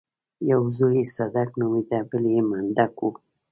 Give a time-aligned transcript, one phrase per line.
[0.51, 3.13] يو زوی يې صدک نومېده بل يې منډک و.